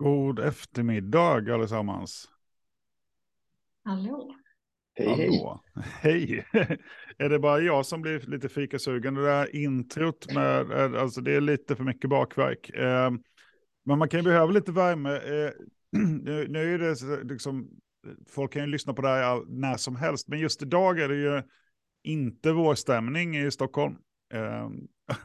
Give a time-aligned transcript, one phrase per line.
[0.00, 2.28] God eftermiddag allesammans.
[3.84, 4.34] Hallå.
[4.94, 5.60] Hej, Hallå.
[5.74, 6.44] Hej.
[7.18, 9.14] är det bara jag som blir lite fikasugen?
[9.14, 12.70] Det där introt med, alltså det är lite för mycket bakverk.
[12.70, 13.10] Eh,
[13.84, 15.10] men man kan ju behöva lite värme.
[15.16, 15.50] Eh,
[16.22, 17.68] nu, nu är det liksom,
[18.28, 21.08] folk kan ju lyssna på det här all- när som helst, men just idag är
[21.08, 21.42] det ju
[22.02, 23.96] inte vårstämning i Stockholm.
[24.32, 24.68] Eh,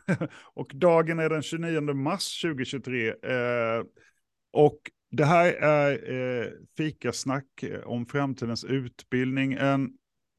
[0.54, 3.14] och dagen är den 29 mars 2023.
[4.56, 9.54] Och det här är eh, fikasnack eh, om framtidens utbildning.
[9.54, 9.90] En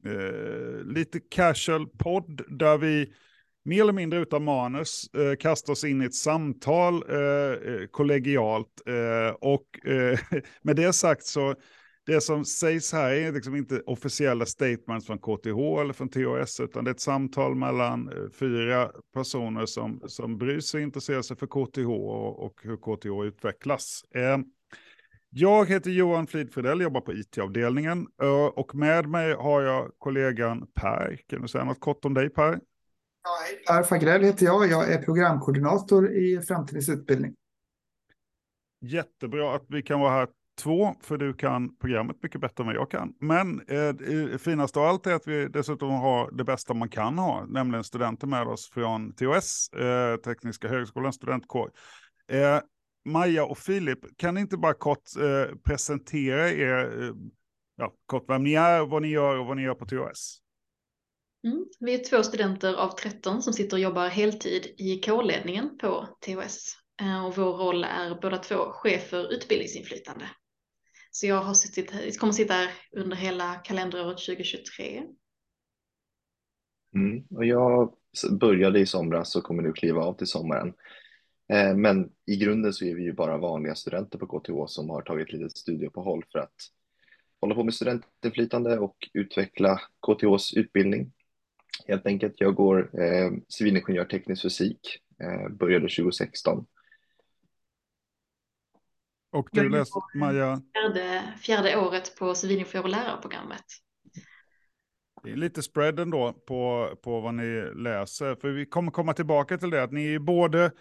[0.05, 3.13] eh, lite casual podd där vi
[3.65, 8.81] mer eller mindre utan manus eh, kastar oss in i ett samtal eh, eh, kollegialt.
[8.85, 10.19] Eh, och eh,
[10.61, 11.55] med det sagt så
[12.07, 16.83] det som sägs här är liksom inte officiella statements från KTH eller från THS, utan
[16.83, 21.37] det är ett samtal mellan eh, fyra personer som, som bryr sig och intresserar sig
[21.37, 24.03] för KTH och, och hur KTH utvecklas.
[24.15, 24.37] Eh,
[25.29, 31.19] jag heter Johan Flidfridell, jobbar på IT-avdelningen eh, och med mig har jag kollegan Per.
[31.27, 32.59] Kan du säga något kort om dig Per?
[33.23, 33.73] Ja.
[33.73, 34.67] Per Fagrell heter jag.
[34.67, 37.35] Jag är programkoordinator i Framtidens utbildning.
[38.81, 40.27] Jättebra att vi kan vara här
[40.57, 43.13] två, för du kan programmet mycket bättre än vad jag kan.
[43.19, 47.17] Men eh, det finaste av allt är att vi dessutom har det bästa man kan
[47.17, 51.71] ha, nämligen studenter med oss från THS, eh, Tekniska högskolans studentkår.
[52.31, 52.59] Eh,
[53.05, 57.15] Maja och Filip, kan ni inte bara kort eh, presentera er, eh,
[57.75, 60.37] ja, kort vem ni är, vad ni gör och vad ni gör på THS?
[61.45, 61.65] Mm.
[61.79, 66.77] Vi är två studenter av 13 som sitter och jobbar heltid i K-ledningen på THS.
[67.01, 70.25] Eh, och vår roll är båda två chef för utbildningsinflytande.
[71.11, 75.03] Så jag har suttit, här- kommer sitta här under hela kalenderåret 2023.
[76.95, 77.23] Mm.
[77.29, 77.93] Och jag
[78.39, 80.73] började i somras och kommer nu kliva av till sommaren.
[81.53, 85.01] Eh, men i grunden så är vi ju bara vanliga studenter på KTH som har
[85.01, 86.55] tagit ett litet studieuppehåll för att
[87.41, 91.11] hålla på med studentinflytande och utveckla KTHs utbildning.
[91.87, 94.79] Helt enkelt, jag går eh, civilingenjör teknisk fysik,
[95.23, 96.65] eh, började 2016.
[99.31, 103.63] Och du går- Maja, Fjärde, fjärde året på civilingenjör och lärarprogrammet.
[105.23, 108.35] Det är lite spread ändå på, på vad ni läser.
[108.35, 110.71] För vi kommer komma tillbaka till det, att ni är både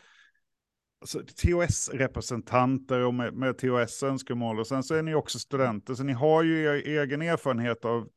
[1.00, 4.58] alltså, THS-representanter och med, med THS-önskemål.
[4.60, 8.08] Och sen så är ni också studenter, så ni har ju er egen erfarenhet av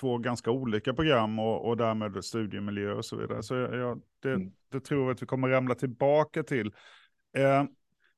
[0.00, 3.42] två ganska olika program och, och därmed studiemiljö och så vidare.
[3.42, 4.52] Så jag, jag- det, Mm.
[4.72, 6.66] det tror jag att vi kommer ramla tillbaka till.
[7.36, 7.64] Eh,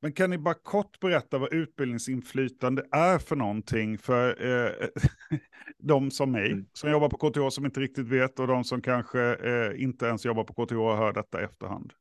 [0.05, 4.89] men kan ni bara kort berätta vad utbildningsinflytande är för någonting för eh,
[5.79, 6.67] de som mig, Mm.
[6.73, 10.25] som jobbar på KTH som inte riktigt vet och de som kanske eh, inte ens
[10.25, 11.93] jobbar på KTH och hör detta i efterhand.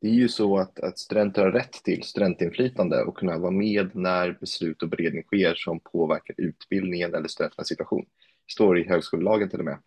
[0.00, 3.96] Det är ju så att, att studenter har rätt till studentinflytande och kunna vara med
[3.96, 8.04] när beslut och beredning sker som påverkar utbildningen eller studenternas situation.
[8.46, 9.78] Det står i högskolelagen till och med.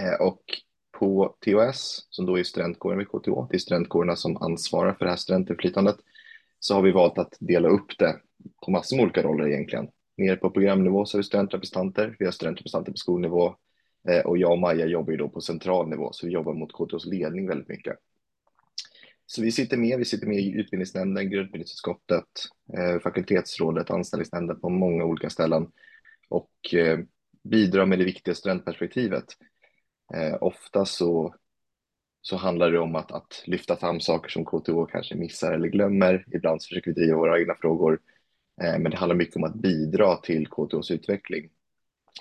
[0.00, 0.42] Eh, och
[0.92, 5.10] på THS, som då är studentkåren vid KTH, det är studentkårerna som ansvarar för det
[5.10, 5.96] här studentinflytandet,
[6.58, 8.16] så har vi valt att dela upp det
[8.64, 9.88] på massor med olika roller egentligen.
[10.16, 13.54] Nere på programnivå så har vi studentrepresentanter, vi har studentrepresentanter på skolnivå
[14.08, 16.72] eh, och jag och Maja jobbar ju då på central nivå, så vi jobbar mot
[16.72, 17.96] KTHs ledning väldigt mycket.
[19.26, 22.24] Så vi sitter med, vi sitter med i utbildningsnämnden, grundutbildningsutskottet,
[22.78, 25.68] eh, fakultetsrådet, anställningsnämnden på många olika ställen
[26.28, 26.98] och eh,
[27.44, 29.24] bidrar med det viktiga studentperspektivet.
[30.14, 31.34] Eh, ofta så,
[32.20, 36.26] så handlar det om att, att lyfta fram saker som KTH kanske missar eller glömmer.
[36.32, 38.00] Ibland så försöker vi driva våra egna frågor,
[38.62, 41.50] eh, men det handlar mycket om att bidra till KTHs utveckling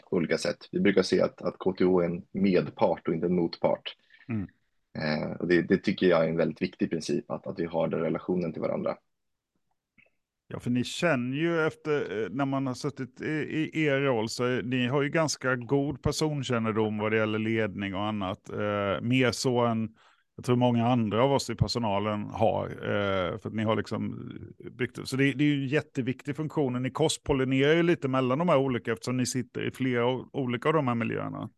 [0.10, 0.58] på olika sätt.
[0.72, 3.96] Vi brukar se att, att KTH är en medpart och inte en motpart.
[4.30, 4.48] Mm.
[4.98, 7.88] Eh, och det, det tycker jag är en väldigt viktig princip, att, att vi har
[7.88, 8.98] den relationen till varandra.
[10.54, 14.30] Ja, för ni känner ju efter, eh, när man har suttit i, i er roll,
[14.30, 18.50] så är- ni har ju ganska god personkännedom vad det gäller ledning och annat.
[18.50, 19.90] Eh, mer så än
[20.36, 22.68] jag tror många andra av oss i personalen har.
[22.68, 24.32] Eh, för att ni har liksom
[24.66, 25.08] eh, byggt upp.
[25.08, 26.84] Så det, det är ju en jätteviktig funktion.
[26.84, 30.74] Ni korspollinerar ju lite mellan de här olika eftersom ni sitter i flera olika av
[30.74, 31.50] de här miljöerna.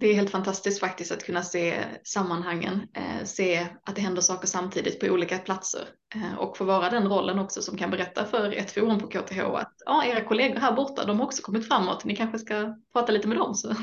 [0.00, 4.46] Det är helt fantastiskt faktiskt att kunna se sammanhangen, eh, se att det händer saker
[4.46, 8.52] samtidigt på olika platser eh, och få vara den rollen också som kan berätta för
[8.52, 12.04] ett forum på KTH att ja, era kollegor här borta, de har också kommit framåt,
[12.04, 13.54] ni kanske ska prata lite med dem.
[13.54, 13.74] Så.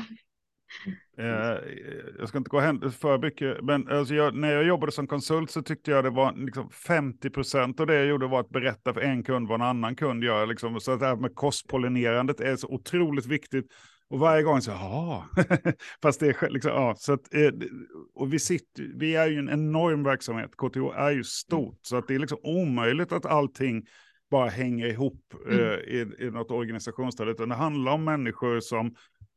[1.18, 1.58] Eh,
[2.18, 5.50] jag ska inte gå hem för mycket, men alltså jag, när jag jobbade som konsult
[5.50, 9.00] så tyckte jag det var liksom 50% av det jag gjorde var att berätta för
[9.00, 10.46] en kund vad en annan kund gör.
[10.46, 10.80] Liksom.
[10.80, 13.66] Så att det här med kostpollinerandet är så otroligt viktigt.
[14.08, 15.26] Och varje gång så, ja,
[16.02, 17.50] fast det är liksom, ja, så att, eh,
[18.14, 22.08] och vi sitter, vi är ju en enorm verksamhet, KTH är ju stort, så att
[22.08, 23.86] det är liksom omöjligt att allting
[24.30, 25.60] bara hänger ihop mm.
[25.60, 28.94] eh, i, i något organisationsstöd, utan det handlar om människor som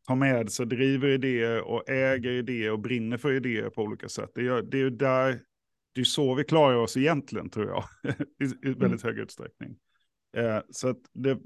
[0.08, 4.32] tar med sig, driver idéer och äger idéer och brinner för idéer på olika sätt.
[4.36, 5.40] Det är, det är ju där,
[5.96, 7.84] det är så vi klarar oss egentligen, tror jag,
[8.42, 9.00] i, i väldigt mm.
[9.04, 9.76] hög utsträckning.
[10.38, 11.40] Eh, så att det,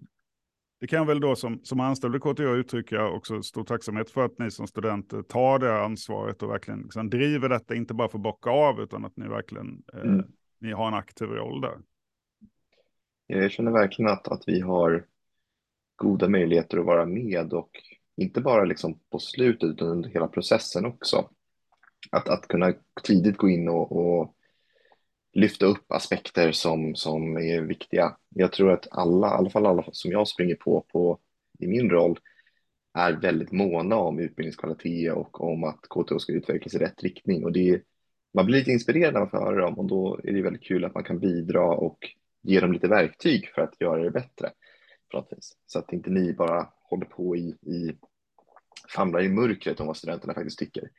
[0.84, 4.26] det kan jag väl då som, som anställd vid KTH uttrycka också stor tacksamhet för
[4.26, 8.18] att ni som studenter tar det ansvaret och verkligen liksom driver detta, inte bara för
[8.18, 10.26] att bocka av, utan att ni verkligen eh, mm.
[10.60, 11.78] ni har en aktiv roll där.
[13.28, 15.06] Jag känner verkligen att, att vi har
[15.96, 17.72] goda möjligheter att vara med och
[18.18, 21.30] inte bara liksom på slutet utan under hela processen också.
[22.12, 24.36] Att, att kunna tidigt gå in och, och
[25.34, 28.18] lyfta upp aspekter som, som är viktiga.
[28.30, 31.20] Jag tror att alla, i alla fall alla som jag springer på, på
[31.60, 32.20] i min roll,
[32.94, 37.44] är väldigt måna om utbildningskvalitet och om att KTH ska utvecklas i rätt riktning.
[37.44, 37.82] Och det,
[38.34, 40.86] man blir lite inspirerad när man får höra dem och då är det väldigt kul
[40.86, 41.98] att man kan bidra och
[42.42, 44.52] ge dem lite verktyg för att göra det bättre.
[45.66, 47.98] Så att inte ni bara håller på i, i
[48.96, 50.90] famlar i mörkret om vad studenterna faktiskt tycker.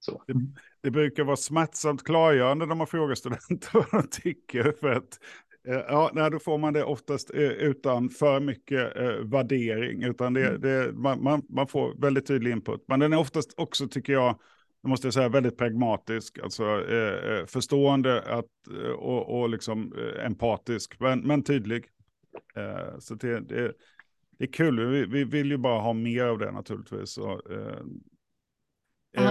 [0.00, 0.22] Så.
[0.26, 0.34] Det,
[0.80, 4.74] det, brukar vara smärtsamt klargörande när man frågar studenter vad de tycker.
[4.80, 5.18] För att,
[5.68, 10.02] eh, ja, nej, då får man det oftast eh, utan för mycket eh, värdering.
[10.02, 10.60] Utan det, mm.
[10.60, 12.84] det, man, man, man, får väldigt tydlig input.
[12.88, 14.38] Men den är oftast också, tycker jag,
[14.82, 16.38] det måste jag säga, väldigt pragmatisk.
[16.38, 18.46] Alltså eh, eh förstående att,
[18.98, 21.84] och, och liksom eh, empatisk, men, men tydlig.
[22.98, 23.72] så det, det,
[24.38, 27.18] det är kul, vi, vi, vill ju bara ha mer av det naturligtvis.
[27.18, 28.09] Och, Ja,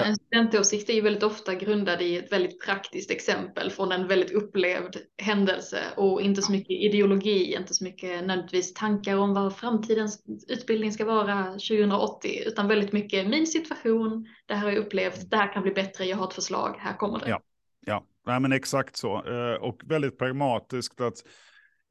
[0.10, 4.32] en studentåsikt är ju väldigt ofta grundad i ett väldigt praktiskt exempel från en väldigt
[4.32, 10.24] upplevd händelse och inte så mycket ideologi, inte så mycket nödvändigtvis tankar om vad framtidens
[10.48, 15.38] utbildning ska vara 2080, utan väldigt mycket min situation, det här har jag upplevt, det
[15.38, 17.30] här kan bli bättre, jag har ett förslag, här kommer det.
[17.30, 17.42] Ja,
[17.86, 18.06] ja.
[18.26, 19.16] Nej, men exakt så.
[19.16, 21.24] Eh, och väldigt pragmatiskt att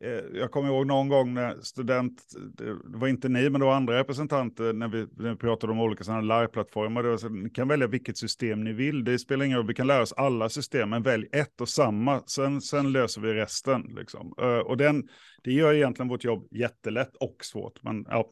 [0.04, 2.22] Eh, jag kommer ihåg någon gång när student,
[2.54, 5.80] det var inte ni, men det var andra representanter när vi, när vi pratade om
[5.80, 7.02] olika sådana lärplattformar.
[7.02, 9.04] Det var så, ni kan välja vilket system ni vill.
[9.04, 12.22] Det spelar ingen roll, vi kan lära oss alla system, men välj ett och samma.
[12.26, 13.82] Sen, sen löser vi resten.
[13.96, 14.34] Liksom.
[14.40, 15.08] Eh, och den,
[15.44, 17.82] det gör egentligen vårt jobb jättelätt och svårt.
[17.82, 18.30] Men, ja.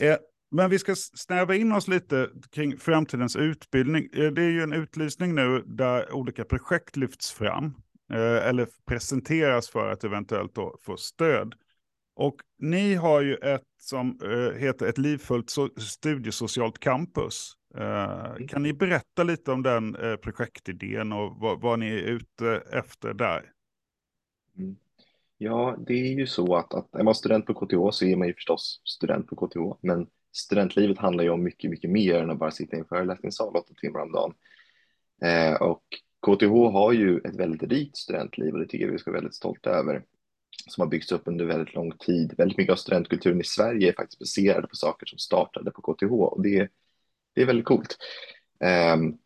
[0.00, 0.16] Eh,
[0.50, 4.08] men vi ska snäva in oss lite kring framtidens utbildning.
[4.12, 7.74] Det är ju en utlysning nu där olika projekt lyfts fram.
[8.12, 11.54] Eh, eller presenteras för att eventuellt få stöd.
[12.16, 17.52] Och ni har ju ett som eh, heter ett livfullt studiesocialt campus.
[17.76, 18.48] Eh, mm.
[18.48, 23.50] Kan ni berätta lite om den projektidén och vad, vad ni är ute efter där?
[24.58, 24.76] Mm.
[25.38, 28.28] Ja, det är ju så att, att är man student på KTH så är man
[28.28, 32.38] ju förstås student på KTH, men studentlivet handlar ju om mycket, mycket mer än att
[32.38, 34.34] bara sitta i en föreläsningssal åtta timmar om dagen.
[35.22, 35.84] Eh, och
[36.24, 39.34] KTH har ju ett väldigt rikt studentliv och det tycker jag vi ska vara väldigt
[39.34, 40.02] stolta över.
[40.66, 42.34] Som har byggts upp under väldigt lång tid.
[42.38, 46.12] Väldigt mycket av studentkulturen i Sverige är faktiskt baserad på saker som startade på KTH
[46.12, 46.68] och det,
[47.34, 47.96] det är väldigt coolt.
[48.94, 49.18] Um,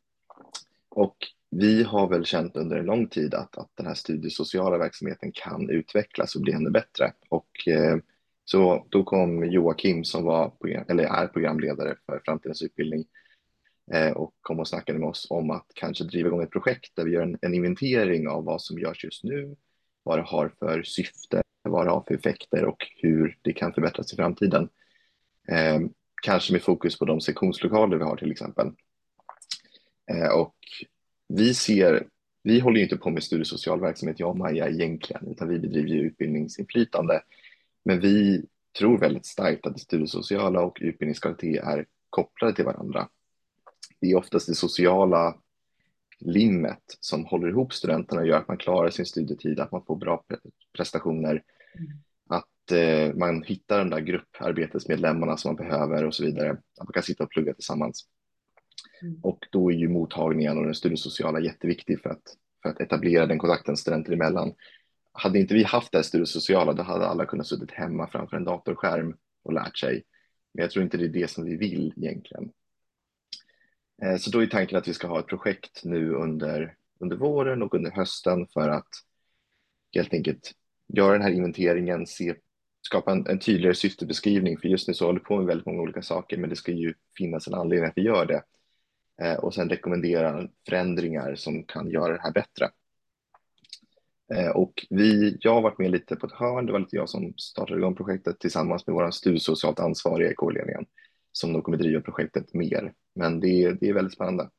[0.88, 1.16] och
[1.50, 5.70] vi har väl känt under en lång tid att, att den här studiesociala verksamheten kan
[5.70, 7.12] utvecklas och bli ännu bättre.
[7.28, 7.96] Och eh,
[8.44, 10.52] så då kom Joakim som var,
[10.88, 13.27] eller är programledare för Framtidens utbildning Eh,
[13.93, 17.05] Eh, och kom och snackade med oss om att kanske driva igång ett projekt där
[17.05, 19.56] vi gör en, en inventering av vad som görs just nu,
[20.02, 24.12] vad det har för syfte, vad det har för effekter och hur det kan förbättras
[24.12, 24.69] i framtiden.
[25.48, 25.81] Eh,
[26.22, 28.67] kanske med fokus på de sektionslokaler vi har till exempel.
[30.10, 30.55] Eh, och
[31.29, 32.06] vi ser,
[32.43, 35.89] vi håller ju inte på med studiesocial verksamhet, jag och Maja egentligen, utan vi bedriver
[35.89, 37.22] ju utbildningsinflytande.
[37.84, 38.44] Men vi
[38.79, 43.08] tror väldigt starkt att det studiesociala och utbildningskvalitet är kopplade till varandra
[44.00, 45.34] det är oftast det sociala
[46.19, 49.96] limmet som håller ihop studenterna och gör att man klarar sin studietid, att man får
[49.96, 50.24] bra
[50.76, 51.43] prestationer,
[51.74, 51.90] mm.
[52.28, 56.93] att eh, man hittar de där grupparbetesmedlemmarna som man behöver och så vidare, att man
[56.93, 58.06] kan sitta och plugga tillsammans.
[59.02, 59.20] Mm.
[59.22, 62.22] Och då är ju mottagningen och den studiesociala jätteviktig för att,
[62.62, 64.55] för att etablera den kontakten studenter emellan.
[65.12, 69.17] Hade inte vi haft det studiesociala, då hade alla kunnat suttit hemma framför en datorskärm
[69.43, 70.02] och lärt sig.
[70.55, 72.50] Men jag tror inte det är det som vi vill egentligen.
[74.02, 77.62] Eh, så då är tanken att vi ska ha ett projekt nu under, under våren
[77.62, 78.88] och under hösten för att
[79.94, 80.52] helt enkelt
[80.88, 82.34] göra den här inventeringen, se,
[82.82, 84.58] skapa en, en tydligare syftebeskrivning.
[84.58, 86.72] För just nu så håller vi på med väldigt många olika saker, men det ska
[86.72, 88.43] ju finnas en anledning att vi gör det.
[89.22, 92.70] Eh, och sen rekommendera förändringar som kan göra det här bättre.
[94.34, 97.08] Eh, och vi, jag har varit med lite på ett hörn, det var lite jag
[97.08, 100.50] som startade igång projektet tillsammans med vår studiesocialt ansvariga i k
[101.38, 102.92] som de kommer driva projektet mer.
[103.14, 104.50] Men det, det är väldigt spännande.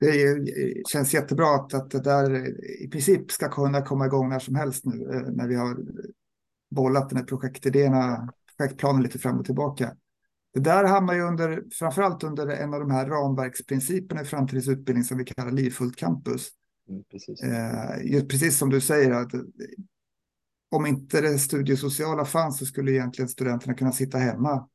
[0.00, 0.42] Det är,
[0.88, 2.48] känns jättebra att, att det där
[2.82, 5.76] i princip ska kunna komma igång när som helst nu eh, när vi har
[6.70, 9.96] bollat den här projektidéerna, projektplanen lite fram och tillbaka.
[10.54, 15.04] Det där hamnar ju under, framförallt under en av de här ramverksprinciperna i framtidens utbildning
[15.04, 16.48] som vi kallar livfullt campus.
[16.88, 17.42] Mm, precis.
[17.42, 19.32] Eh, just precis som du säger, att
[20.70, 24.58] om inte det studiesociala fanns så skulle egentligen studenterna kunna sitta hemma mm.
[24.58, 24.73] Eh,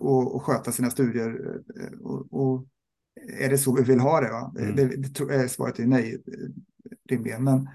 [0.00, 1.60] och, och, sköta sina studier.
[1.80, 2.66] Eh, och, och,
[3.38, 4.30] är det så vi vill ha det?
[4.30, 4.54] Va?
[4.58, 4.76] Mm.
[4.76, 6.22] Det, det, det, svaret är nej,
[7.10, 7.44] rimligen.
[7.44, 7.68] Men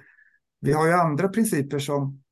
[0.62, 2.24] vi har ju andra principer som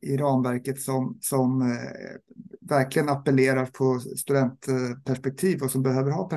[0.00, 2.16] i ramverket som, som eh,
[2.60, 6.30] verkligen appellerar på studentperspektiv och som behöver ha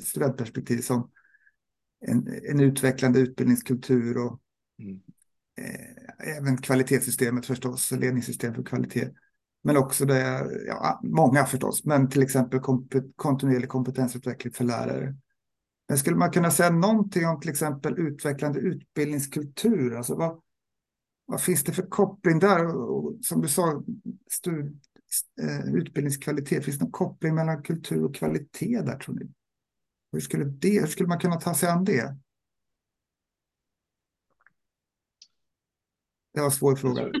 [0.00, 1.10] studentperspektiv som
[2.00, 4.40] en, en utvecklande utbildningskultur och
[4.78, 5.00] mm.
[5.60, 9.08] eh, även kvalitetssystemet förstås, ledningssystem för kvalitet.
[9.66, 15.16] Men också det, ja, många förstås, men till exempel komp kontinuerlig kompetensutveckling för lärare.
[15.88, 19.96] Men skulle man kunna säga någonting om till exempel utvecklande utbildningskultur?
[19.96, 20.40] Alltså vad,
[21.26, 22.68] vad finns det för koppling där?
[23.22, 23.82] Som du sa,
[24.30, 24.80] stud,
[25.42, 29.30] eh, utbildningskvalitet, finns det någon koppling mellan kultur och kvalitet där tror ni?
[30.12, 32.16] Hur skulle, det, hur skulle man kunna ta sig an det?
[36.36, 37.02] Det var en svår fråga.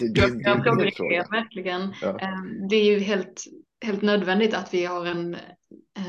[0.00, 1.26] Det, det, det, jag fråga.
[1.30, 1.94] verkligen.
[2.02, 2.18] Ja.
[2.18, 3.44] Ehm, det är ju helt,
[3.84, 5.36] helt nödvändigt att vi har en,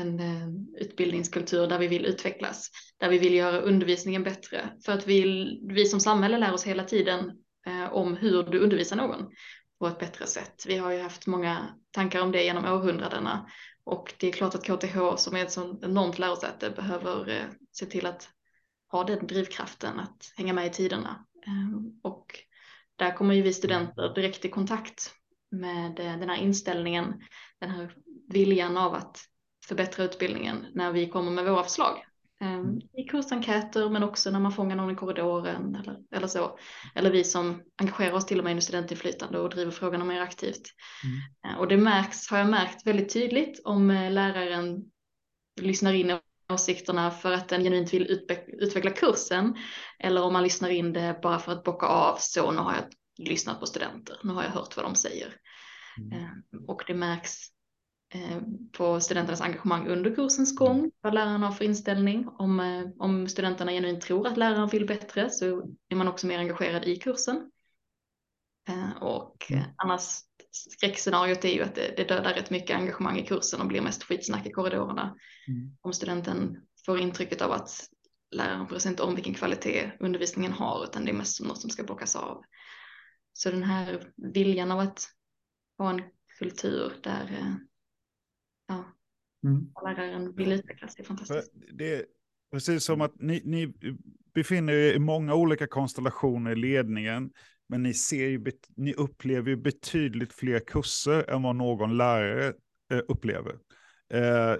[0.00, 2.70] en, en utbildningskultur där vi vill utvecklas,
[3.00, 4.70] där vi vill göra undervisningen bättre.
[4.84, 7.30] För att vi, vi som samhälle lär oss hela tiden
[7.66, 9.26] eh, om hur du undervisar någon
[9.78, 10.64] på ett bättre sätt.
[10.66, 11.58] Vi har ju haft många
[11.90, 13.46] tankar om det genom århundradena
[13.84, 17.86] och det är klart att KTH som är ett sånt enormt lärosäte behöver eh, se
[17.86, 18.28] till att
[18.90, 21.24] ha den drivkraften att hänga med i tiderna.
[21.46, 22.38] Ehm, och
[22.96, 25.14] där kommer ju vi studenter direkt i kontakt
[25.50, 27.22] med eh, den här inställningen,
[27.60, 27.94] den här
[28.28, 29.20] viljan av att
[29.66, 32.04] förbättra utbildningen när vi kommer med våra förslag.
[32.40, 36.58] Ehm, I kursenkäter men också när man fångar någon i korridoren eller, eller så.
[36.94, 40.62] Eller vi som engagerar oss till och med i studentinflytande och driver frågorna mer aktivt.
[41.04, 41.54] Mm.
[41.54, 44.84] Ehm, och det märks, har jag märkt väldigt tydligt om eh, läraren
[45.60, 46.18] lyssnar in
[46.52, 49.56] åsikterna för att den genuint vill utveckla kursen
[49.98, 52.84] eller om man lyssnar in det bara för att bocka av så nu har jag
[53.28, 55.36] lyssnat på studenter, nu har jag hört vad de säger.
[55.98, 56.12] Mm.
[56.12, 57.54] Ehm, och det märks
[58.14, 58.40] Eh,
[58.72, 62.28] på studenternas engagemang under kursens gång, vad läraren har för inställning.
[62.28, 65.46] Om, eh, om studenterna genuint tror att läraren vill bättre så
[65.88, 67.50] är man också mer engagerad i kursen.
[68.68, 69.64] Eh, och mm.
[69.76, 73.80] annars skräckscenariot är ju att det, det dödar rätt mycket engagemang i kursen och blir
[73.80, 75.16] mest skitsnack i korridorerna.
[75.48, 75.76] Mm.
[75.80, 77.88] Om studenten får intrycket av att
[78.30, 81.70] läraren bryr sig inte om vilken kvalitet undervisningen har utan det är mest något som
[81.70, 82.44] ska bockas av.
[83.32, 85.08] Så den här viljan av att
[85.78, 86.02] ha en
[86.38, 87.56] kultur där
[88.68, 88.84] ja,
[89.44, 89.72] mm.
[89.84, 90.94] läraren vill utvecklas.
[90.94, 91.52] Det är fantastiskt.
[91.72, 92.04] Det är
[92.52, 93.74] precis som att ni, ni
[94.34, 97.30] befinner er i många olika konstellationer i ledningen.
[97.68, 98.44] Men ni, ser ju,
[98.76, 102.52] ni upplever ju betydligt fler kurser än vad någon lärare
[102.92, 103.52] eh, upplever.
[104.12, 104.54] Eh,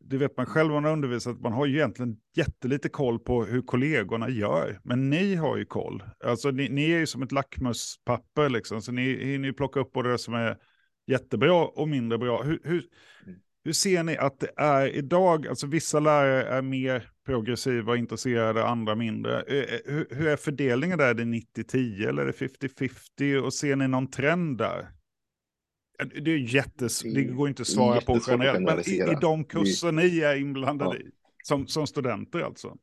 [0.00, 3.44] det vet man själv om man undervisar, att man har ju egentligen jättelite koll på
[3.44, 4.80] hur kollegorna gör.
[4.84, 6.02] Men ni har ju koll.
[6.24, 9.92] Alltså ni, ni är ju som ett lackmuspapper liksom, så ni hinner ju plocka upp
[9.92, 10.58] både det som är
[11.06, 12.42] jättebra och mindre bra.
[12.42, 12.86] Hur, hur,
[13.26, 13.38] mm.
[13.64, 15.46] hur ser ni att det är idag?
[15.46, 19.42] Alltså vissa lärare är mer progressiva och intresserade, andra mindre.
[19.42, 21.10] Eh, eh, hur, hur är fördelningen där?
[21.10, 23.40] Är det 90-10 eller är det 50-50?
[23.40, 24.88] Och ser ni någon trend där?
[26.22, 29.92] Det är jättes, det går inte att svara på generellt, men i, i de kurser
[29.92, 31.02] ni är inblandade ja.
[31.02, 31.10] i,
[31.42, 32.76] som, som studenter alltså.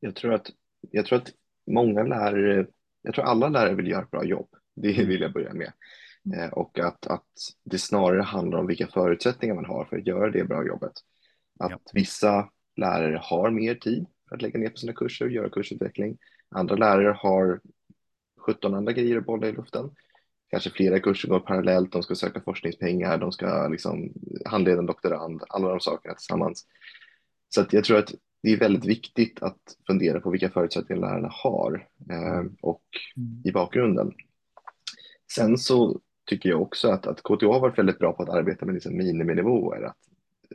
[0.00, 0.50] Jag tror, att,
[0.90, 1.28] jag tror att
[1.66, 2.66] många lärare,
[3.02, 4.48] jag tror alla lärare vill göra ett bra jobb.
[4.76, 5.08] Det mm.
[5.08, 5.72] vill jag börja med.
[6.34, 7.28] Eh, och att, att
[7.64, 10.92] det snarare handlar om vilka förutsättningar man har för att göra det bra jobbet.
[11.58, 11.78] Att ja.
[11.92, 16.18] vissa lärare har mer tid för att lägga ner på sina kurser och göra kursutveckling.
[16.50, 17.60] Andra lärare har
[18.40, 19.90] 17 andra grejer att bolla i luften.
[20.50, 24.12] Kanske flera kurser går parallellt, de ska söka forskningspengar, de ska liksom
[24.44, 26.66] handleda en doktorand, alla de sakerna tillsammans.
[27.48, 31.86] Så jag tror att det är väldigt viktigt att fundera på vilka förutsättningar lärarna har
[32.10, 32.82] eh, och
[33.16, 33.42] mm.
[33.44, 34.12] i bakgrunden.
[35.32, 38.66] Sen så tycker jag också att, att KTH har varit väldigt bra på att arbeta
[38.66, 39.82] med liksom miniminivåer.
[39.82, 39.96] Att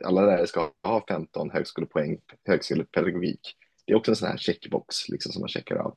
[0.04, 3.56] alla lärare ska ha 15 högskolepoäng högskolepedagogik.
[3.86, 5.96] Det är också en sån här checkbox liksom, som man checkar av.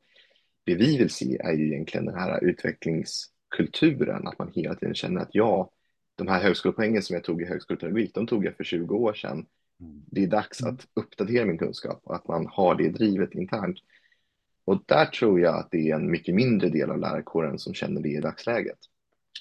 [0.63, 5.21] Det vi vill se är ju egentligen den här utvecklingskulturen, att man hela tiden känner
[5.21, 5.71] att ja,
[6.15, 9.45] de här högskolepoängen som jag tog i högskolepedagogik, de tog jag för 20 år sedan.
[9.79, 10.01] Mm.
[10.05, 13.77] Det är dags att uppdatera min kunskap och att man har det drivet internt.
[14.65, 18.01] Och där tror jag att det är en mycket mindre del av lärarkåren som känner
[18.01, 18.77] det i dagsläget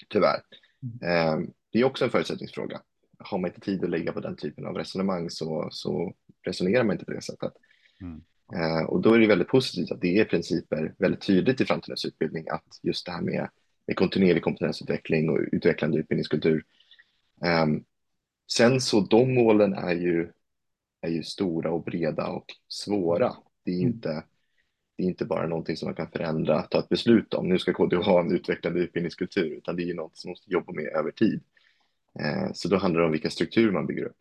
[0.09, 0.43] tyvärr.
[0.83, 1.43] Mm.
[1.43, 2.81] Eh, det är också en förutsättningsfråga.
[3.19, 6.95] Har man inte tid att lägga på den typen av resonemang så, så resonerar man
[6.95, 7.53] inte på det sättet.
[8.01, 8.23] Mm.
[8.55, 12.05] Eh, och då är det väldigt positivt att det är principer väldigt tydligt i framtidens
[12.05, 13.49] utbildning att just det här med,
[13.87, 16.65] med kontinuerlig kompetensutveckling och utvecklande utbildningskultur.
[17.45, 17.67] Eh,
[18.53, 20.33] sen så de målen är ju,
[21.01, 23.37] är ju stora och breda och svåra.
[23.65, 23.89] Det är mm.
[23.89, 24.25] inte
[24.97, 27.49] det är inte bara någonting som man kan förändra, ta ett beslut om.
[27.49, 30.73] Nu ska KDH ha en utvecklande utbildningskultur, utan det är ju något som måste jobba
[30.73, 31.43] med över tid.
[32.21, 34.17] Eh, så då handlar det om vilka strukturer man bygger upp,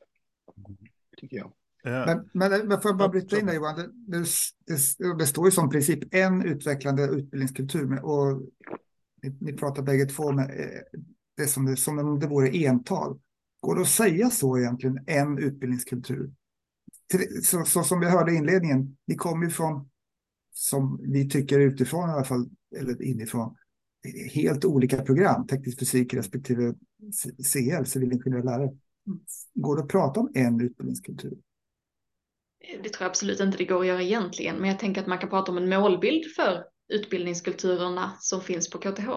[1.18, 1.54] tycker jag.
[1.84, 3.76] Men, men, men får jag bara bryta in där Johan,
[4.08, 4.26] det,
[4.66, 8.42] det, det, står ju som princip en utvecklande utbildningskultur och
[9.24, 11.00] ni, ni pratar bägge två med eh,
[11.38, 13.20] det som, det som om det vore ental.
[13.60, 16.32] Går det att säga så egentligen, en utbildningskultur?
[17.44, 19.90] Så, så som vi hörde i inledningen, ni kommer ju från,
[20.54, 23.56] som vi tycker utifrån i alla fall, eller inifrån,
[24.34, 26.74] helt olika program, teknisk fysik respektive
[27.54, 28.70] CL, civilingenjör lärare.
[29.54, 31.38] Går det att prata om en utbildningskultur?
[32.84, 35.18] Det tror jag absolut inte det går att göra egentligen, men jag tänker att man
[35.18, 39.10] kan prata om en målbild för utbildningskulturerna som finns på KTH.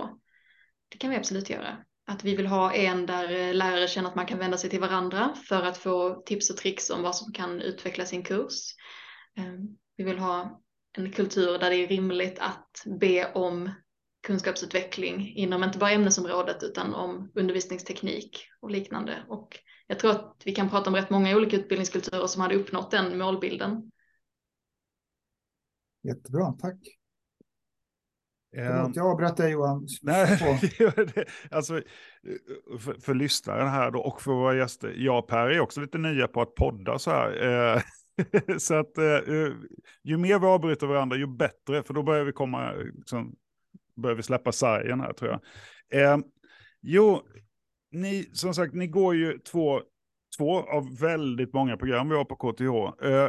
[0.89, 1.77] Det kan vi absolut göra.
[2.07, 5.35] Att vi vill ha en där lärare känner att man kan vända sig till varandra
[5.49, 8.75] för att få tips och tricks om vad som kan utveckla sin kurs.
[9.37, 13.71] Ehm, vi vill ha en kultur där det är rimligt att be om
[14.27, 19.23] kunskapsutveckling inom inte bara ämnesområdet utan om undervisningsteknik och liknande.
[19.29, 22.91] Och jag tror att vi kan prata om rätt många olika utbildningskulturer som hade uppnått
[22.91, 23.91] den målbilden.
[26.03, 26.79] Jättebra, tack.
[28.57, 29.87] Um, jag avbröt dig Johan.
[30.03, 30.39] Nej,
[31.51, 31.83] alltså,
[32.79, 34.95] för, för lyssnaren här då och för våra gäster.
[34.97, 37.47] Jag och Per är också lite nya på att podda så här.
[37.47, 37.83] Eh,
[38.59, 39.05] så att eh,
[40.03, 43.35] ju mer vi avbryter varandra ju bättre, för då börjar vi komma, liksom,
[43.99, 45.41] börjar vi släppa sargen här tror jag.
[46.03, 46.19] Eh,
[46.83, 47.23] jo,
[47.91, 49.83] ni, som sagt, ni går ju två,
[50.37, 53.05] två av väldigt många program vi har på KTH.
[53.07, 53.29] Eh,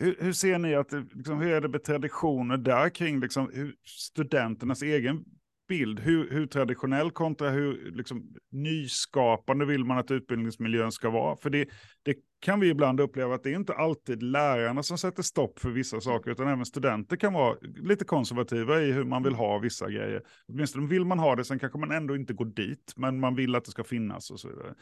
[0.00, 3.74] hur, hur, ser ni att, liksom, hur är det med traditioner där kring liksom, hur
[3.84, 5.24] studenternas egen
[5.70, 6.00] bild?
[6.00, 11.36] Hur, hur traditionell kontra hur liksom, nyskapande vill man att utbildningsmiljön ska vara?
[11.36, 11.68] För det,
[12.02, 15.70] det kan vi ibland uppleva att det är inte alltid lärarna som sätter stopp för
[15.70, 19.90] vissa saker, utan även studenter kan vara lite konservativa i hur man vill ha vissa
[19.90, 20.22] grejer.
[20.48, 23.54] Åtminstone vill man ha det, sen kanske man ändå inte går dit, men man vill
[23.54, 24.74] att det ska finnas och så vidare.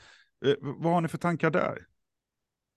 [0.44, 1.78] Eh, vad har ni för tankar där?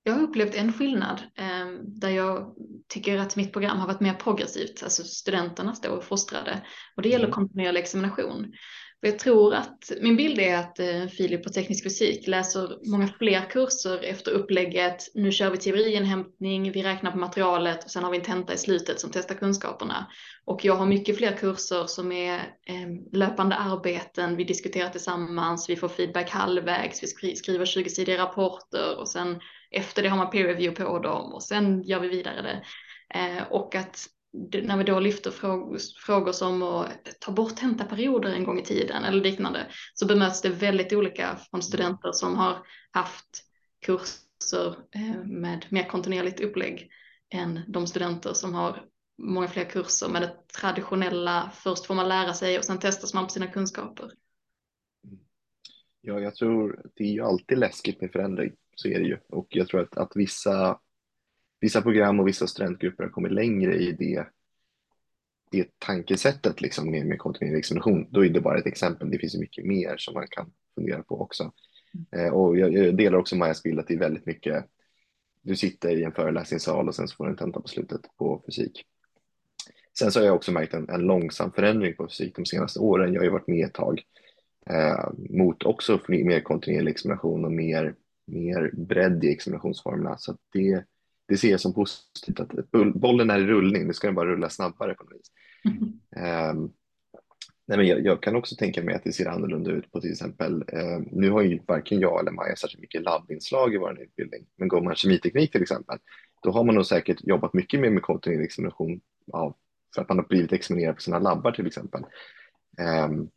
[0.04, 2.56] Jag har upplevt en skillnad eh, där jag
[2.88, 6.62] tycker att mitt program har varit mer progressivt, alltså studenterna står fostrade
[6.96, 7.34] och det gäller mm.
[7.34, 8.54] kontinuerlig examination.
[9.02, 13.08] För jag tror att min bild är att eh, Filip på teknisk fysik läser många
[13.08, 15.12] fler kurser efter upplägget.
[15.14, 18.58] Nu kör vi teoriinhämtning, vi räknar på materialet och sen har vi en tenta i
[18.58, 20.08] slutet som testar kunskaperna.
[20.46, 25.76] Och jag har mycket fler kurser som är eh, löpande arbeten, vi diskuterar tillsammans, vi
[25.76, 29.40] får feedback halvvägs, vi skriver 20-sidiga rapporter och sen
[29.72, 32.64] efter det har man peer review på dem och sen gör vi vidare det.
[33.20, 34.08] Eh, och att
[34.64, 39.04] när vi då lyfter frågor, frågor som att ta bort tentaperioder en gång i tiden
[39.04, 43.46] eller liknande så bemöts det väldigt olika från studenter som har haft
[43.86, 46.90] kurser eh, med mer kontinuerligt upplägg
[47.34, 48.86] än de studenter som har
[49.18, 51.52] många fler kurser med det traditionella.
[51.54, 54.12] Först får man lära sig och sen testas man på sina kunskaper.
[56.02, 59.18] Ja, jag tror det är ju alltid läskigt med förändring, så är det ju.
[59.30, 60.80] Och jag tror att, att vissa
[61.62, 64.28] vissa program och vissa studentgrupper har kommit längre i det,
[65.52, 68.08] det tankesättet liksom med, med kontinuerlig examination.
[68.10, 69.10] Då är det bara ett exempel.
[69.10, 71.52] Det finns ju mycket mer som man kan fundera på också.
[71.94, 72.26] Mm.
[72.26, 74.66] Eh, och jag, jag, delar också Majas bild att det är väldigt mycket.
[75.42, 78.44] Du sitter i en föreläsningssal och sen så får du en tenta på slutet på
[78.46, 78.86] fysik.
[80.00, 83.14] Sen så har jag också märkt en, en långsam förändring på fysik de senaste åren.
[83.14, 84.02] Jag har ju varit med ett tag
[84.70, 87.96] eh, mot också mer kontinuerlig examination och mer,
[88.28, 90.18] mer bredd i examinationsformerna.
[90.18, 90.84] Så det,
[91.28, 94.50] det ser jag som positivt att bollen är i rullning, nu ska den bara rulla
[94.50, 95.32] snabbare på något vis.
[95.66, 96.58] Mm.
[96.58, 96.74] Um,
[97.68, 100.12] nej men jag, jag, kan också tänka mig att det ser annorlunda ut på till
[100.12, 104.46] exempel, uh, nu har ju varken jag eller Maja särskilt mycket labbinslag i vår utbildning,
[104.56, 105.98] men går man kemiteknik till exempel,
[106.44, 109.02] då har man nog säkert jobbat mycket mer med kontinuerlig examination
[109.34, 109.56] av,
[109.96, 112.02] för att man har blivit examinerad på sina labbar till exempel.
[113.08, 113.30] Um,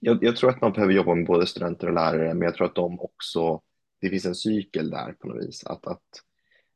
[0.00, 2.66] jag, jag, tror att man behöver jobba med både studenter och lärare, men jag tror
[2.66, 3.60] att de också,
[4.04, 6.02] det finns en cykel där på något vis, att, att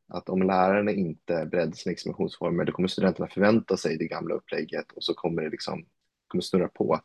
[0.09, 4.91] att om lärarna inte breddar sina examinationsformer då kommer studenterna förvänta sig det gamla upplägget
[4.91, 5.85] och så kommer det liksom
[6.27, 7.01] kommer snurra på.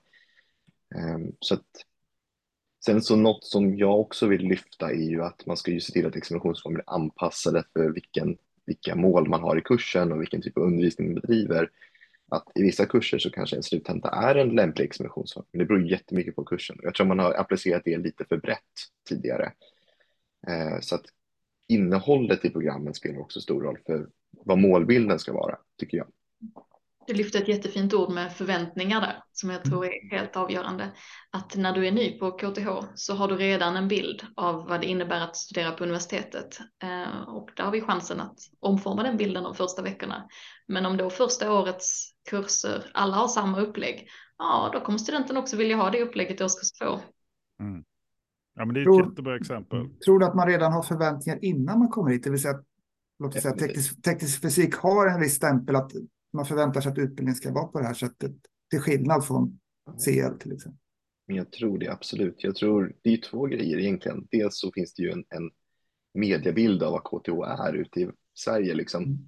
[0.94, 1.66] Ehm, så att,
[2.84, 5.92] sen så något som jag också vill lyfta är ju att man ska ju se
[5.92, 10.42] till att examinationsformer är anpassade för vilken, vilka mål man har i kursen och vilken
[10.42, 11.70] typ av undervisning man bedriver.
[12.28, 15.90] Att i vissa kurser så kanske en sluttenta är en lämplig examinationsform, men det beror
[15.90, 16.78] jättemycket på kursen.
[16.82, 18.60] Jag tror man har applicerat det lite för brett
[19.08, 19.52] tidigare.
[20.48, 21.04] Eh, så att
[21.68, 24.08] innehållet i programmen spelar också stor roll för
[24.44, 26.06] vad målbilden ska vara, tycker jag.
[27.06, 30.90] Du lyfte ett jättefint ord med förväntningar där som jag tror är helt avgörande.
[31.30, 34.80] Att när du är ny på KTH så har du redan en bild av vad
[34.80, 36.58] det innebär att studera på universitetet.
[36.82, 40.28] Eh, och där har vi chansen att omforma den bilden de första veckorna.
[40.66, 45.56] Men om då första årets kurser, alla har samma upplägg, ja då kommer studenten också
[45.56, 47.00] vilja ha det upplägget i årskurs två.
[47.60, 47.84] Mm.
[48.54, 49.88] Ja men det är ett tror, jättebra exempel.
[50.04, 52.24] Tror du att man redan har förväntningar innan man kommer hit?
[52.24, 52.62] Det vill säga,
[53.18, 55.92] låt oss säga teknisk, teknisk fysik har en viss stämpel att
[56.32, 58.32] man förväntar sig att utbildningen ska vara på det här sättet,
[58.70, 59.58] till skillnad från
[60.04, 60.80] CL till exempel.
[61.26, 62.44] Men jag tror det absolut.
[62.44, 64.26] Jag tror det är två grejer egentligen.
[64.30, 65.50] Dels så finns det ju en, en
[66.14, 69.02] mediebild av vad KTH är ute i Sverige liksom.
[69.04, 69.18] Mm.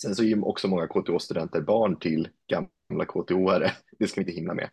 [0.00, 3.70] Sen så är ju också många KTH-studenter barn till gamla KTH-are.
[3.98, 4.70] Det ska vi inte himla med.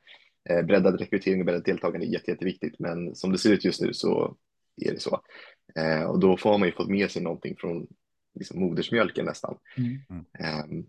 [0.49, 3.81] Eh, breddad rekrytering och breddat deltagande är jätte, jätteviktigt, men som det ser ut just
[3.81, 4.37] nu så
[4.81, 5.21] är det så.
[5.75, 7.87] Eh, och då får man ju fått med sig någonting från
[8.33, 9.57] liksom, modersmjölken nästan.
[9.77, 10.25] Mm.
[10.39, 10.85] Eh,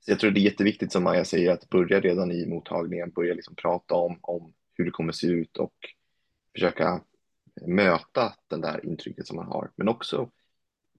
[0.00, 3.34] så jag tror det är jätteviktigt som Maja säger att börja redan i mottagningen, börja
[3.34, 5.74] liksom prata om, om hur det kommer se ut och
[6.54, 7.00] försöka
[7.66, 10.30] möta den där intrycket som man har, men också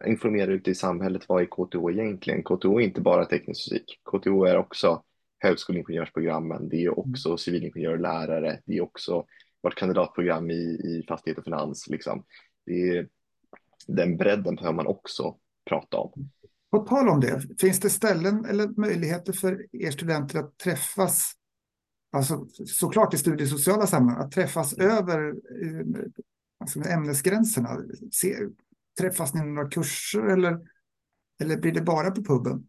[0.06, 1.26] informera ute i samhället.
[1.28, 2.44] Vad är KTH egentligen?
[2.44, 4.00] KTH är inte bara teknisk fysik.
[4.04, 5.04] KTH är också
[5.40, 6.70] högskoleingenjörsprogrammen.
[6.70, 7.00] Det är mm.
[7.00, 8.62] också civilingenjör och lärare.
[8.66, 9.26] Det är också
[9.64, 11.88] vårt kandidatprogram i, i fastighet och finans.
[11.88, 12.24] Liksom.
[12.66, 13.08] Det är,
[13.88, 15.38] den bredden behöver man också
[15.70, 16.30] prata om.
[16.72, 21.32] På tal om det, finns det ställen eller möjligheter för er studenter att träffas,
[22.12, 24.92] alltså såklart i studiesociala sammanhang, att träffas mm.
[24.92, 25.86] över eh,
[26.60, 27.78] alltså ämnesgränserna?
[28.12, 28.36] Se,
[29.00, 30.60] träffas ni i några kurser eller,
[31.42, 32.68] eller blir det bara på puben?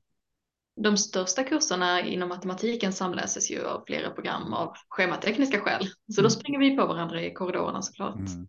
[0.76, 5.86] De största kurserna inom matematiken samläses ju av flera program av schematekniska skäl.
[5.86, 6.30] Så då mm.
[6.30, 8.16] springer vi på varandra i korridorerna såklart.
[8.16, 8.48] Mm.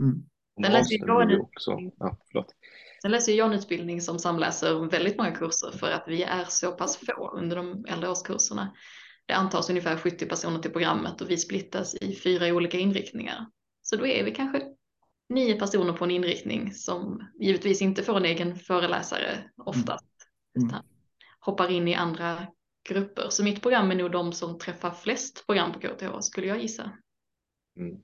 [0.00, 0.24] Mm.
[0.62, 1.70] Sen läser jag också.
[1.98, 2.54] Ja, förlåt.
[3.02, 6.72] Sen läser jag en utbildning som samläser väldigt många kurser för att vi är så
[6.72, 8.74] pass få under de äldre årskurserna.
[9.26, 13.46] Det antas ungefär 70 personer till programmet och vi splittas i fyra olika inriktningar.
[13.82, 14.62] Så då är vi kanske
[15.28, 20.06] nio personer på en inriktning som givetvis inte får en egen föreläsare oftast.
[20.56, 20.68] Mm.
[20.68, 20.82] Utan
[21.44, 22.46] hoppar in i andra
[22.88, 23.26] grupper.
[23.30, 26.90] Så mitt program är nog de som träffar flest program på KTH skulle jag gissa.
[27.76, 27.96] Mm.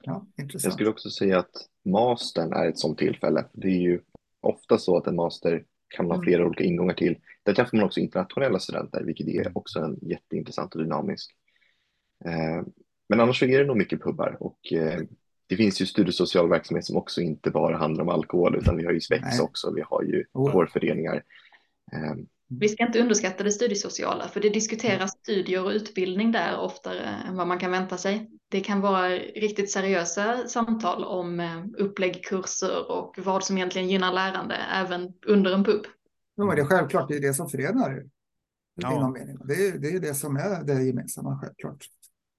[0.00, 1.50] Ja, jag skulle också säga att
[1.84, 3.44] mastern är ett sådant tillfälle.
[3.52, 4.00] Det är ju
[4.40, 6.48] ofta så att en master kan man ha flera mm.
[6.48, 7.18] olika ingångar till.
[7.42, 9.52] Där träffar man också internationella studenter, vilket är mm.
[9.54, 11.30] också en jätteintressant och dynamisk.
[12.24, 12.66] Eh,
[13.08, 15.00] men annars så är det nog mycket pubbar och eh,
[15.46, 18.92] det finns ju studiesocial verksamhet som också inte bara handlar om alkohol utan vi har
[18.92, 20.52] ju Svex också, vi har ju oh.
[20.52, 21.22] kårföreningar.
[22.50, 27.36] Vi ska inte underskatta det studiesociala, för det diskuteras studier och utbildning där oftare än
[27.36, 28.30] vad man kan vänta sig.
[28.50, 34.12] Det kan vara riktigt seriösa samtal om eh, upplägg, kurser och vad som egentligen gynnar
[34.12, 35.82] lärande, även under en pub.
[36.34, 38.04] Ja, men det är självklart, det är det som förenar.
[38.74, 39.14] Ja.
[39.44, 41.86] Det, är, det är det som är det gemensamma, självklart.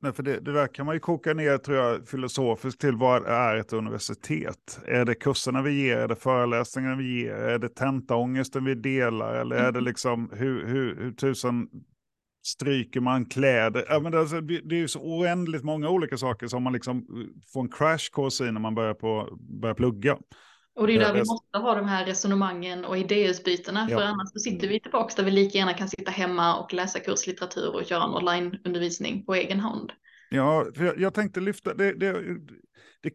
[0.02, 3.26] Nej, för det, det, där kan man ju koka ner tror jag, filosofiskt till vad
[3.26, 4.80] är ett universitet?
[4.86, 5.98] Är det kurserna vi ger?
[5.98, 7.34] Är det föreläsningarna vi ger?
[7.34, 9.36] Är det tentaångesten vi delar?
[9.36, 9.84] Eller är det mm.
[9.84, 11.68] liksom hur, hur, hur tusen
[12.46, 13.86] stryker man kläder?
[13.90, 17.06] Ja, men det, alltså, det är ju så oändligt många olika saker som man liksom
[17.54, 20.18] får en crash course i när man börjar, på, börjar plugga.
[20.80, 23.98] Och det är där vi måste ha de här resonemangen och idéutbytena, ja.
[23.98, 27.00] för annars så sitter vi tillbaka där vi lika gärna kan sitta hemma och läsa
[27.00, 29.92] kurslitteratur och köra en onlineundervisning på egen hand.
[30.30, 32.14] Ja, för jag, jag tänkte lyfta, det, det,
[33.02, 33.12] det,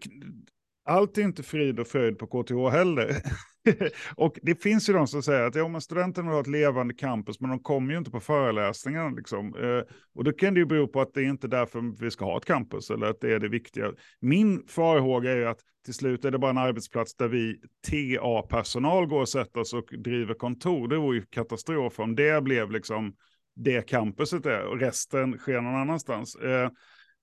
[0.85, 3.23] allt är inte frid och fröjd på KTH heller.
[4.17, 7.41] och det finns ju de som säger att ja, men vill har ett levande campus,
[7.41, 9.11] men de kommer ju inte på föreläsningarna.
[9.11, 9.55] Liksom.
[9.57, 12.25] Eh, och då kan det ju bero på att det är inte därför vi ska
[12.25, 13.93] ha ett campus, eller att det är det viktiga.
[14.21, 19.07] Min farhåga är ju att till slut är det bara en arbetsplats där vi TA-personal
[19.07, 20.89] går och sätter oss och driver kontor.
[20.89, 23.15] Det vore ju katastrof om det blev liksom
[23.57, 26.37] det campuset är och resten sker någon annanstans.
[26.37, 26.71] Eh,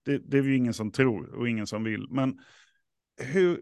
[0.05, 2.07] det, det är ju ingen som tror och ingen som vill.
[2.09, 2.39] Men
[3.21, 3.59] hur,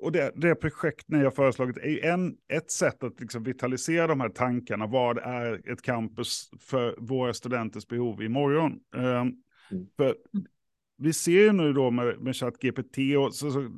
[0.00, 4.20] och det, det projekt ni har föreslagit är en, ett sätt att liksom vitalisera de
[4.20, 4.86] här tankarna.
[4.86, 8.80] Vad är ett campus för våra studenters behov imorgon?
[8.96, 9.36] Um, mm.
[9.96, 10.16] För
[10.98, 13.70] vi ser ju nu då med, med ChatGPT och så, så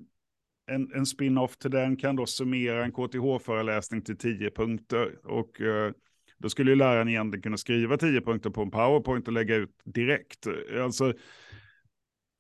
[0.67, 5.27] en, en spin-off till den kan då summera en KTH-föreläsning till tio punkter.
[5.27, 5.93] Och uh,
[6.39, 9.81] då skulle ju läraren egentligen kunna skriva tio punkter på en powerpoint och lägga ut
[9.85, 10.47] direkt.
[10.83, 11.13] Alltså,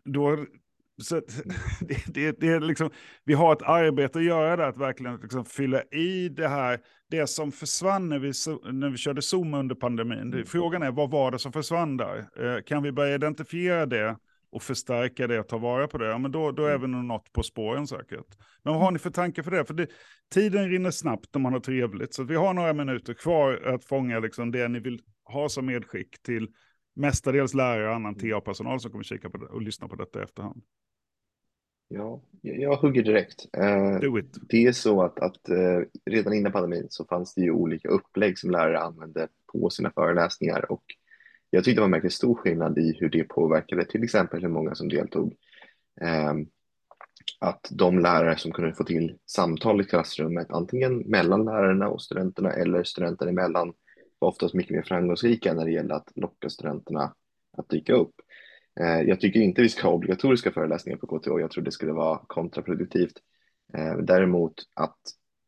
[0.04, 0.46] då
[1.02, 1.14] så
[1.80, 2.90] det, det, det, är liksom,
[3.24, 7.26] vi har ett arbete att göra där, att verkligen liksom fylla i det här, det
[7.26, 8.32] som försvann när vi,
[8.72, 10.32] när vi körde Zoom under pandemin.
[10.32, 10.46] Mm.
[10.46, 12.18] frågan är, vad var det som försvann där?
[12.18, 14.16] Eh, kan vi börja identifiera det
[14.52, 17.04] och förstärka det och ta vara på det, ja, men då, då är vi nog
[17.04, 18.26] något på spåren säkert.
[18.62, 19.64] Men vad har ni för tankar för det?
[19.64, 19.86] För det,
[20.34, 24.18] tiden rinner snabbt när man har trevligt, så vi har några minuter kvar att fånga
[24.18, 26.48] liksom det ni vill ha som medskick till
[26.94, 30.22] mestadels lärare och annan TA-personal som kommer kika på det och lyssna på detta i
[30.22, 30.62] efterhand.
[31.94, 33.46] Ja, jag hugger direkt.
[33.52, 33.98] Eh.
[34.48, 38.38] Det är så att, att eh, redan innan pandemin så fanns det ju olika upplägg
[38.38, 40.83] som lärare använde på sina föreläsningar och
[41.50, 44.88] jag tyckte man märkte stor skillnad i hur det påverkade till exempel hur många som
[44.88, 45.35] deltog.
[46.00, 46.46] Ehm,
[47.38, 52.52] att de lärare som kunde få till samtal i klassrummet, antingen mellan lärarna och studenterna
[52.52, 53.72] eller studenter emellan,
[54.18, 57.14] var oftast mycket mer framgångsrika när det gäller att locka studenterna
[57.57, 58.14] att dyka upp.
[58.80, 61.92] Eh, jag tycker inte vi ska ha obligatoriska föreläsningar på KTH, jag tror det skulle
[61.92, 63.18] vara kontraproduktivt.
[63.74, 64.98] Eh, däremot att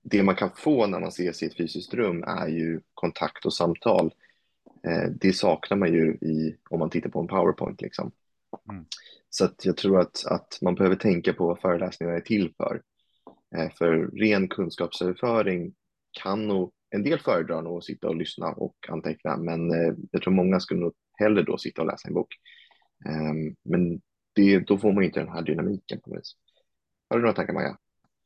[0.03, 3.55] det man kan få när man ses i ett fysiskt rum är ju kontakt och
[3.55, 4.15] samtal.
[4.87, 7.81] Eh, det saknar man ju i, om man tittar på en powerpoint.
[7.81, 8.13] Liksom.
[8.71, 8.85] Mm.
[9.31, 12.83] Så att jag tror att, att man behöver tänka på vad föreläsningarna är till för.
[13.79, 15.75] För ren kunskapsöverföring
[16.23, 19.71] kan nog, en del föredrar nog att sitta och lyssna och anteckna, men
[20.11, 22.35] jag tror många skulle nog hellre då sitta och läsa en bok.
[23.07, 24.01] Ehm, men
[24.35, 26.33] det, då får man inte den här dynamiken på vis.
[27.11, 27.77] Har du några tankar Maja?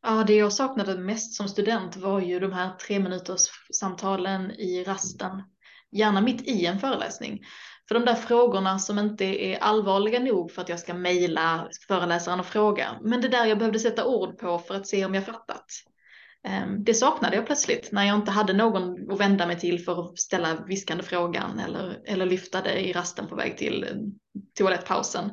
[0.02, 4.84] Ja, det jag saknade mest som student var ju de här tre minuters samtalen i
[4.84, 5.42] rasten.
[5.90, 7.40] Gärna mitt i en föreläsning.
[7.88, 12.40] För de där frågorna som inte är allvarliga nog för att jag ska mejla föreläsaren
[12.40, 12.98] och fråga.
[13.02, 15.66] Men det där jag behövde sätta ord på för att se om jag fattat.
[16.44, 20.04] Ehm, det saknade jag plötsligt när jag inte hade någon att vända mig till för
[20.04, 23.86] att ställa viskande frågan eller, eller lyfta det i rasten på väg till
[24.58, 25.30] toalettpausen.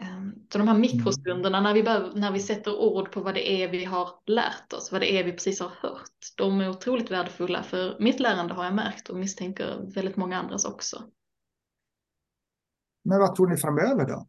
[0.00, 3.62] Ehm, så de här mikrostunderna när vi, behöver, när vi sätter ord på vad det
[3.62, 7.10] är vi har lärt oss, vad det är vi precis har hört, de är otroligt
[7.10, 11.02] värdefulla för mitt lärande har jag märkt och misstänker väldigt många andras också.
[13.04, 14.26] Men vad tror ni framöver då?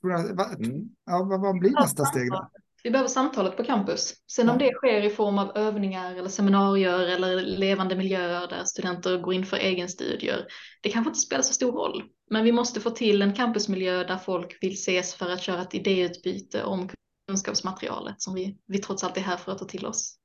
[0.00, 0.88] Tror ni, vad, mm.
[1.04, 2.50] ja, vad, vad blir nästa steg då?
[2.82, 4.14] Vi behöver samtalet på campus.
[4.26, 9.18] Sen om det sker i form av övningar eller seminarier eller levande miljöer där studenter
[9.18, 10.46] går in för egenstudier.
[10.82, 14.16] Det kanske inte spelar så stor roll, men vi måste få till en campusmiljö där
[14.16, 16.88] folk vill ses för att köra ett idéutbyte om
[17.28, 20.18] kunskapsmaterialet som vi, vi trots allt är här för att ta till oss.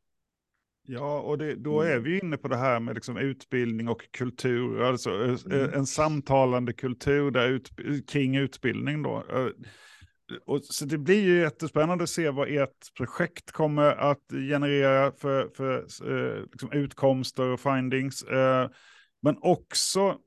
[0.88, 4.82] Ja, och det, då är vi inne på det här med liksom utbildning och kultur,
[4.82, 5.74] alltså eh, mm.
[5.74, 7.70] en samtalande kultur där ut,
[8.10, 9.04] kring utbildning.
[9.04, 9.24] Då.
[10.46, 15.50] Och så det blir ju jättespännande att se vad ert projekt kommer att generera för,
[15.56, 15.78] för
[16.12, 18.24] eh, liksom utkomster och findings.
[18.24, 18.70] Eh,
[19.22, 20.18] men också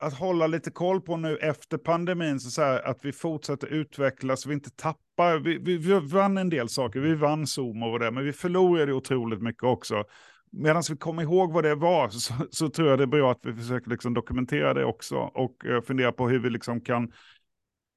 [0.00, 4.42] att hålla lite koll på nu efter pandemin, så, så här, att vi fortsätter utvecklas,
[4.42, 5.38] så vi inte tappar.
[5.38, 8.92] Vi, vi, vi vann en del saker, vi vann Zoom och det, men vi förlorade
[8.92, 10.04] otroligt mycket också.
[10.52, 13.40] Medan vi kommer ihåg vad det var så, så, tror jag det är bra att
[13.42, 17.12] vi försöker liksom dokumentera det också och eh, fundera på hur vi liksom kan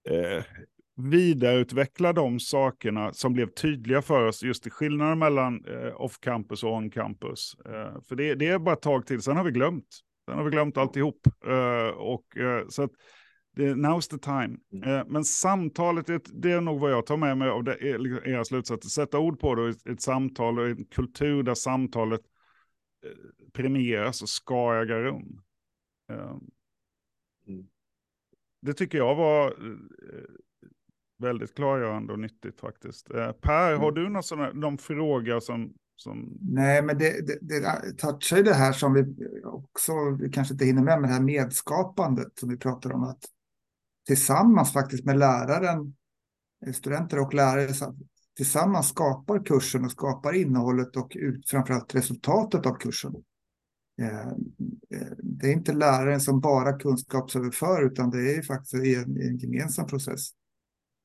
[0.10, 0.43] eh,
[0.95, 6.73] vidareutveckla de sakerna som blev tydliga för oss, just i skillnaden mellan eh, off-campus och
[6.73, 7.56] on-campus.
[7.65, 9.88] Eh, för det, det, är bara ett tag till, sen har vi glömt.
[10.25, 11.27] Sen har vi glömt alltihop.
[11.45, 12.91] Eh, och, eh, så att
[13.56, 14.58] det, now's the time.
[14.73, 14.89] Mm.
[14.89, 18.32] Eh, men samtalet, det, det, är nog vad jag tar med mig av det, liksom
[18.32, 18.89] era slutsatser.
[18.89, 22.21] Sätta ord på det, ett, ett samtal och en kultur där samtalet
[23.06, 25.41] eh, premieras och ska äga rum.
[26.10, 26.38] Eh,
[27.47, 27.67] mm.
[28.62, 29.56] Det tycker jag var
[31.21, 33.12] väldigt klargörande och nyttigt faktiskt.
[33.12, 33.93] Eh, per, har mm.
[33.93, 36.38] du någon, sån någon fråga som, som...
[36.41, 40.65] Nej, men det, det, det touchar ju det här som vi också, vi kanske inte
[40.65, 43.23] hinner med, med det här medskapandet som vi pratar om, att
[44.07, 45.95] tillsammans faktiskt med läraren,
[46.65, 47.93] eh, studenter och lärare,
[48.38, 53.13] tillsammans skapar kursen och skapar innehållet och ut, framförallt resultatet av kursen.
[54.01, 54.31] Eh,
[55.23, 60.29] det är inte läraren som bara kunskapsöverför, utan det är faktiskt en, en gemensam process.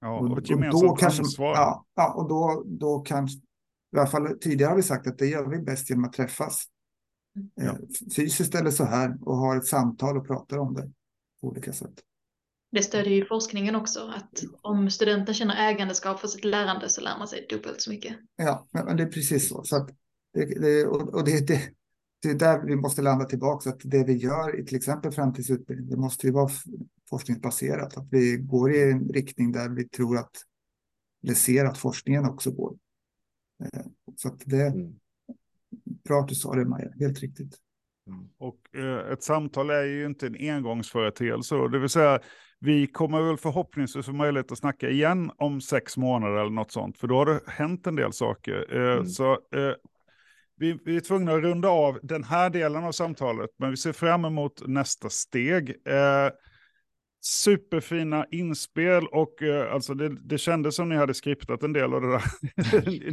[0.00, 1.54] Ja, och ett gemensamt kanske, ansvar.
[1.54, 3.38] Ja, ja, och då, då kanske,
[3.96, 6.64] i alla fall tidigare har vi sagt att det gör vi bäst genom att träffas.
[7.54, 7.64] Ja.
[7.64, 7.76] Eh,
[8.16, 10.90] fysiskt eller så här och ha ett samtal och prata om det
[11.40, 12.02] på olika sätt.
[12.72, 17.18] Det stödjer ju forskningen också, att om studenten känner ägandeskap för sitt lärande så lär
[17.18, 18.16] man sig dubbelt så mycket.
[18.36, 19.64] Ja, men det är precis så.
[19.64, 19.90] så att
[20.32, 21.60] det, det, och det, det,
[22.22, 25.90] det är där vi måste landa tillbaka, att det vi gör i till exempel framtidsutbildning,
[25.90, 26.50] det måste ju vara
[27.10, 27.96] forskningsbaserat.
[27.96, 30.30] Att vi går i en riktning där vi tror att,
[31.24, 32.76] eller ser att forskningen också går.
[33.64, 34.94] Eh, så att det, mm.
[36.04, 37.56] bra att du sa det Maja, helt riktigt.
[38.06, 38.28] Mm.
[38.38, 42.20] Och eh, ett samtal är ju inte en engångsföreteelse, det vill säga
[42.60, 46.98] vi kommer väl förhoppningsvis få möjlighet att snacka igen om sex månader eller något sånt,
[46.98, 48.76] för då har det hänt en del saker.
[48.76, 49.06] Eh, mm.
[49.06, 49.74] Så eh,
[50.56, 53.92] vi, vi, är tvungna att runda av den här delen av samtalet, men vi ser
[53.92, 55.70] fram emot nästa steg.
[55.88, 56.30] Eh,
[57.26, 62.00] superfina inspel och eh, alltså det, det kändes som ni hade skriptat en del av
[62.00, 62.22] det där.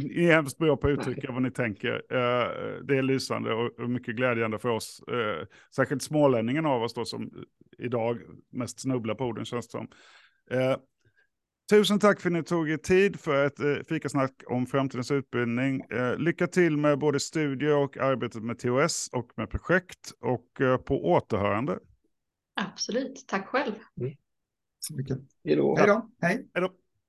[0.14, 1.92] ni är hemskt bra på att uttrycka vad ni tänker.
[1.92, 2.48] Eh,
[2.84, 5.02] det är lysande och, och, mycket glädjande för oss.
[5.08, 7.30] Eh, särskilt smålänningen av oss då som
[7.78, 8.18] idag
[8.52, 9.88] mest snubblar på orden känns det som.
[10.50, 10.76] Eh,
[11.70, 15.80] Tusen tack för att ni tog er tid för ett eh, fikasnack om framtidens utbildning.
[15.80, 20.76] Eh, lycka till med både studier och arbetet med TOS och med projekt och eh,
[20.76, 21.78] på återhörande.
[22.60, 23.74] Absolut, tack själv.
[24.00, 24.12] Mm.
[24.78, 25.18] Så mycket.
[25.44, 25.76] Hej då.
[25.76, 26.10] Hej då.
[26.20, 26.48] Hej.
[26.54, 26.72] Hej då.